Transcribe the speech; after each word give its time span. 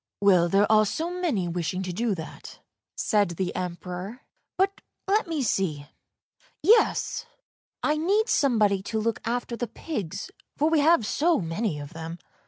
Well, 0.19 0.49
there 0.49 0.65
are 0.71 0.83
so 0.87 1.11
many 1.11 1.47
wishing 1.47 1.83
to 1.83 1.93
do 1.93 2.15
that," 2.15 2.57
said 2.97 3.29
the 3.37 3.55
Emperor;" 3.55 4.21
but 4.57 4.81
let 5.07 5.27
me 5.27 5.43
see!— 5.43 5.85
yes, 6.63 7.27
I 7.83 7.97
need 7.97 8.27
somebody 8.27 8.81
to 8.81 8.99
look 8.99 9.21
after 9.25 9.55
the 9.55 9.67
pigs, 9.67 10.31
for 10.57 10.71
we 10.71 10.79
have 10.79 11.05
so 11.05 11.39
many 11.39 11.77
of 11.79 11.93
them." 11.93 12.17